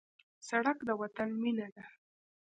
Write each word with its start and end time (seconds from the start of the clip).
سړک 0.47 0.77
د 0.87 0.89
وطن 1.01 1.29
وینه 1.41 1.67
ده. 1.75 1.85